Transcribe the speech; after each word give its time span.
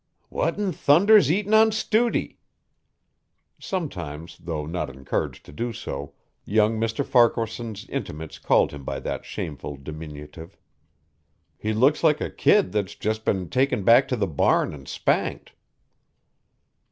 "What 0.29 0.57
in 0.57 0.71
thunder's 0.71 1.31
eatin' 1.31 1.53
on 1.53 1.69
Stuty" 1.69 2.39
(sometimes, 3.71 4.39
though 4.39 4.65
not 4.65 4.89
encouraged 4.89 5.45
to 5.45 5.51
do 5.51 5.71
so, 5.71 6.15
young 6.43 6.79
Mr. 6.79 7.05
Farquaharson's 7.05 7.87
intimates 7.87 8.39
called 8.39 8.71
him 8.71 8.83
by 8.83 8.99
that 8.99 9.25
shameful 9.25 9.75
diminutive.) 9.77 10.57
"He 11.55 11.71
looks 11.73 12.03
like 12.03 12.19
a 12.19 12.31
kid 12.31 12.71
that's 12.71 12.95
just 12.95 13.25
been 13.25 13.47
taken 13.51 13.83
back 13.83 14.07
to 14.07 14.15
the 14.15 14.25
barn 14.25 14.73
and 14.73 14.87
spanked." 14.87 15.51